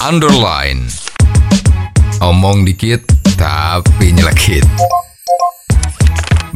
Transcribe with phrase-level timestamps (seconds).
[0.00, 0.88] underline.
[2.24, 3.04] Omong dikit
[3.36, 4.64] tapi nyelekit.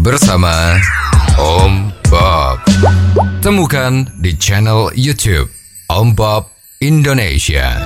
[0.01, 0.81] Bersama
[1.37, 2.65] Om Bob.
[3.45, 5.53] Temukan di channel YouTube
[5.93, 6.49] Om Bob
[6.81, 7.85] Indonesia.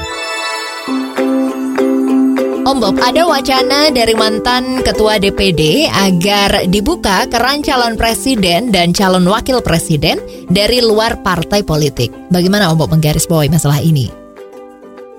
[2.62, 9.26] Om Bob, ada wacana dari mantan ketua DPD agar dibuka keran calon presiden dan calon
[9.26, 12.14] wakil presiden dari luar partai politik.
[12.30, 14.27] Bagaimana Om Bob menggarisbawahi masalah ini?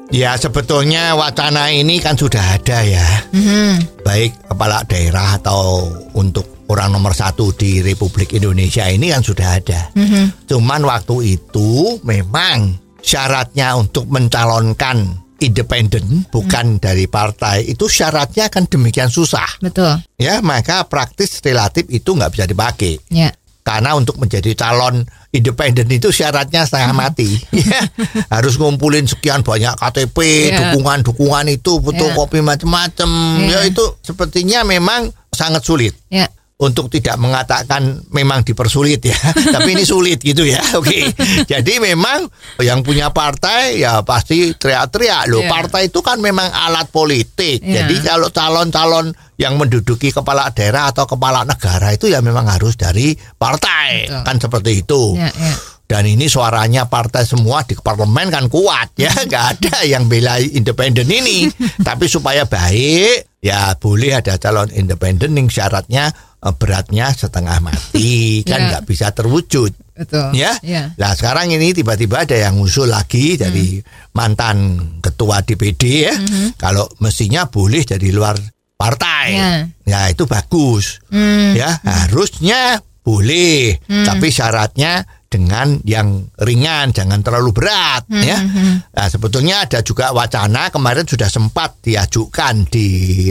[0.09, 3.07] Ya sebetulnya wacana ini kan sudah ada ya.
[3.29, 4.01] Mhm.
[4.01, 5.85] Baik kepala daerah atau
[6.17, 9.93] untuk orang nomor satu di Republik Indonesia ini kan sudah ada.
[9.93, 10.49] Mhm.
[10.49, 12.73] Cuman waktu itu memang
[13.05, 19.47] syaratnya untuk mencalonkan independen bukan dari partai itu syaratnya kan demikian susah.
[19.63, 20.03] Betul.
[20.19, 22.99] Ya maka praktis relatif itu nggak bisa dipakai.
[23.07, 23.31] Ya.
[23.69, 27.01] Karena untuk menjadi calon independen itu syaratnya setengah Hmm.
[27.05, 27.29] mati.
[27.69, 27.85] Ya,
[28.31, 30.17] harus ngumpulin sekian banyak KTP,
[30.49, 30.73] Iya.
[30.73, 33.09] dukungan-dukungan itu, fotokopi macam-macam.
[33.37, 33.61] Iya.
[33.61, 36.25] Ya itu sepertinya memang sangat sulit Ya.
[36.59, 39.15] Untuk tidak mengatakan memang dipersulit ya,
[39.55, 40.59] tapi ini sulit gitu ya.
[40.79, 41.07] Oke.
[41.47, 42.27] Jadi memang
[42.59, 45.39] yang punya partai ya pasti teriak-teriak loh.
[45.39, 45.49] Iya.
[45.49, 47.63] Partai itu kan memang alat politik.
[47.63, 47.87] Iya.
[47.87, 53.15] Jadi kalau calon-calon yang menduduki kepala daerah atau kepala negara itu ya memang harus dari
[53.15, 54.11] partai.
[54.11, 54.23] Betul.
[54.27, 55.15] Kan seperti itu.
[55.15, 55.55] Ya, ya.
[55.89, 61.09] Dan ini suaranya partai semua di parlemen kan kuat ya, nggak ada yang bela independen
[61.09, 61.49] ini.
[61.81, 66.13] Tapi supaya baik, ya boleh ada calon independen yang syaratnya
[66.55, 68.67] beratnya setengah mati, kan Ya.
[68.71, 69.75] nggak bisa terwujud.
[69.91, 70.31] Betul.
[70.31, 70.95] Ya, Ya.
[70.95, 73.83] nah sekarang ini tiba-tiba ada yang ngusul lagi dari
[74.13, 76.15] mantan ketua DPD ya,
[76.55, 78.39] kalau mestinya boleh dari luar
[78.73, 79.51] partai, Ya.
[79.83, 81.51] ya itu bagus Hmm.
[81.51, 88.41] ya harusnya boleh tapi syaratnya dengan yang ringan jangan terlalu berat ya
[88.89, 92.87] nah sebetulnya ada juga wacana kemarin sudah sempat diajukan di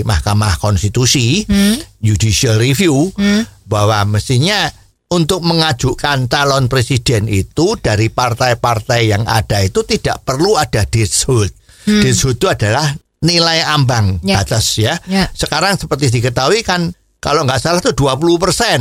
[0.06, 1.42] Mahkamah Konstitusi
[1.98, 3.10] judicial review
[3.66, 4.70] bahwa mestinya
[5.08, 11.48] untuk mengajukan calon presiden itu dari partai-partai yang ada itu tidak perlu ada threshold.
[11.82, 12.92] Threshold itu adalah
[13.24, 14.44] nilai ambang Ya.
[14.44, 15.00] batas ya.
[15.08, 15.32] Ya.
[15.32, 18.78] Sekarang seperti diketahui kan kalau nggak salah itu 20 persen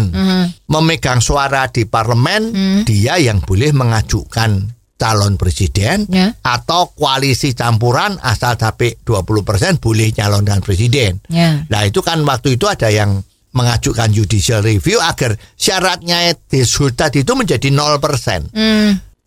[0.66, 2.54] memegang suara di parlemen
[2.86, 6.34] dia yang boleh mengajukan calon presiden Ya.
[6.42, 11.22] atau koalisi campuran asal sampai 20 persen boleh calonkan presiden.
[11.30, 11.62] Ya.
[11.70, 13.22] Nah itu kan waktu itu ada yang
[13.54, 16.34] mengajukan judicial review agar syaratnya
[16.94, 18.50] tadi itu menjadi 0 persen.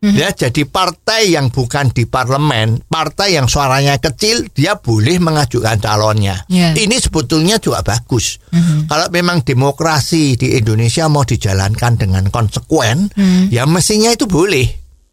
[0.01, 0.17] Hmm.
[0.17, 6.41] Ya, jadi partai yang bukan di parlemen, partai yang suaranya kecil, dia boleh mengajukan calonnya.
[6.49, 6.73] Ya.
[6.73, 8.41] Ini sebetulnya juga bagus.
[8.89, 13.13] Kalau memang demokrasi di Indonesia mau dijalankan dengan konsekuen,
[13.53, 14.65] ya mestinya itu boleh.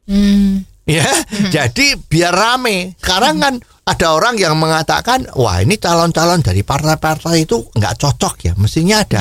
[0.08, 0.64] Hmm.
[0.88, 1.04] Ya,
[1.52, 2.96] jadi biar rame.
[2.96, 8.54] Sekarang kan ada orang yang mengatakan, wah ini calon-calon dari partai-partai itu nggak cocok ya.
[8.56, 9.20] Mestinya ada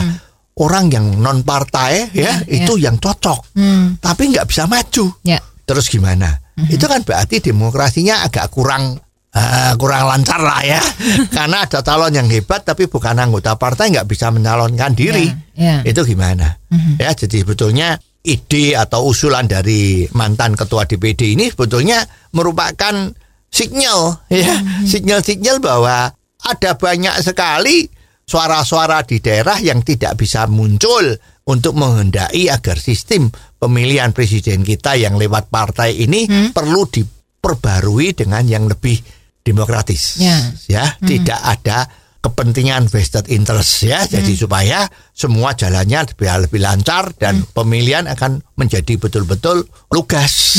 [0.63, 3.99] orang yang non partai ya, Ya, itu yang cocok, Hmm.
[3.99, 5.11] tapi nggak bisa maju.
[5.27, 5.43] Ya.
[5.67, 6.39] Terus gimana?
[6.71, 9.03] Itu kan berarti demokrasinya agak kurang
[9.35, 10.81] ah, kurang lancar lah ya.
[11.37, 15.27] Karena ada calon yang hebat tapi bukan anggota partai nggak bisa mencalonkan diri.
[15.59, 15.91] Ya, ya.
[15.91, 16.57] Itu gimana?
[16.97, 22.03] Ya, jadi sebetulnya ide atau usulan dari mantan ketua DPD ini sebetulnya
[22.35, 23.15] merupakan
[23.47, 26.11] sinyal ya, sinyal-sinyal bahwa
[26.43, 27.87] ada banyak sekali
[28.27, 31.15] suara-suara di daerah yang tidak bisa muncul
[31.47, 33.31] untuk menghendaki agar sistem
[33.63, 38.99] pemilihan presiden kita yang lewat partai ini perlu diperbarui dengan yang lebih
[39.47, 40.19] demokratis.
[40.19, 40.39] Ya.
[40.67, 41.87] Ya, tidak ada
[42.19, 44.03] kepentingan vested interest ya.
[44.03, 49.63] Jadi supaya semua jalannya lebih lebih lancar dan pemilihan akan menjadi betul-betul
[49.95, 50.59] lugas.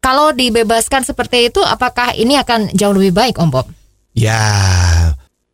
[0.00, 3.66] Kalau dibebaskan seperti itu, apakah ini akan jauh lebih baik, Om Bob?
[4.16, 4.38] Ya,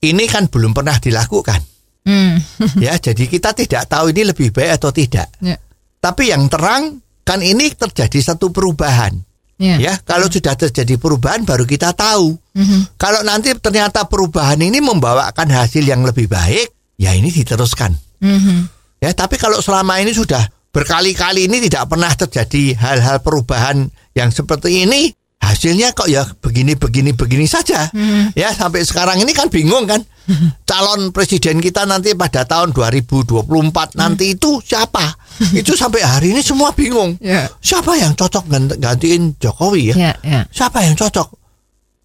[0.05, 1.72] ini kan belum pernah dilakukan.
[2.03, 2.35] Hmm.
[2.83, 5.31] ya, jadi kita tidak tahu ini lebih baik atau tidak.
[5.39, 5.57] Ya.
[6.03, 9.15] Tapi yang terang kan ini terjadi satu perubahan.
[9.63, 9.79] Ya.
[9.79, 12.35] Ya, kalau sudah terjadi perubahan baru kita tahu.
[12.59, 12.99] Mhm.
[12.99, 17.95] Kalau nanti ternyata perubahan ini membawakan hasil yang lebih baik, ya ini diteruskan.
[18.19, 18.67] Mhm.
[18.99, 20.43] Ya, tapi kalau selama ini sudah
[20.75, 23.87] berkali-kali ini tidak pernah terjadi hal-hal perubahan
[24.19, 25.15] yang seperti ini,
[25.53, 27.93] hasilnya kok ya begini begini begini saja.
[28.33, 30.01] Ya, sampai sekarang ini kan bingung kan.
[30.69, 35.21] Calon presiden kita nanti pada tahun 2024 nanti itu siapa?
[35.61, 37.21] itu sampai hari ini semua bingung.
[37.21, 37.53] Ya.
[37.61, 39.97] Siapa yang cocok gant- gantiin Jokowi ya?
[39.97, 40.41] Ya, ya.
[40.49, 41.29] Siapa yang cocok?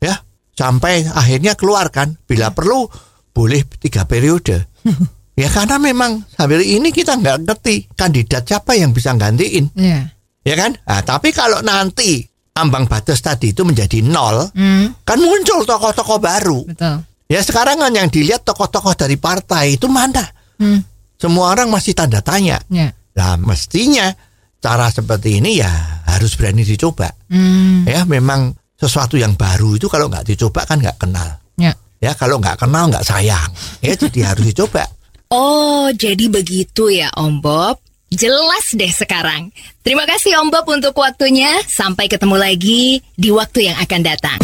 [0.04, 0.20] Ya,
[0.54, 2.20] sampai akhirnya keluar kan.
[2.28, 2.92] Bila perlu
[3.32, 4.68] boleh tiga periode.
[5.42, 9.72] ya karena memang sambil ini kita nggak ngerti kandidat siapa yang bisa gantiin.
[9.78, 10.12] Ya.
[10.44, 10.80] Ya kan?
[10.88, 12.24] Nah, tapi kalau nanti
[12.58, 16.66] ambang batas tadi itu menjadi nol, Hmm, kan muncul tokoh-tokoh baru.
[16.66, 17.06] betul.
[17.28, 20.24] Ya sekarang kan yang dilihat tokoh-tokoh dari partai itu mana?
[20.58, 20.82] Hmm,
[21.16, 22.62] Semua orang masih tanda tanya.
[22.68, 22.94] ya.
[23.18, 24.14] Nah mestinya
[24.58, 25.70] cara seperti ini ya
[26.06, 27.10] harus berani dicoba.
[27.28, 31.42] Hmm, Ya memang sesuatu yang baru itu kalau nggak dicoba kan nggak kenal.
[31.56, 31.74] ya.
[31.98, 33.50] Ya kalau nggak kenal nggak sayang.
[33.82, 34.86] Ya jadi harus dicoba.
[35.28, 37.84] Oh, jadi begitu ya Om Bob.
[38.08, 39.52] Jelas deh sekarang.
[39.84, 41.60] Terima kasih Om Bob untuk waktunya.
[41.68, 44.40] Sampai ketemu lagi di waktu yang akan datang.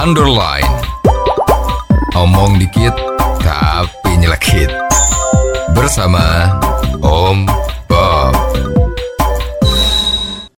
[0.00, 0.72] Underline.
[2.16, 2.96] Omong dikit
[3.44, 4.72] tapi nyelekit.
[5.76, 6.48] Bersama
[7.04, 7.44] Om
[7.92, 8.77] Bob.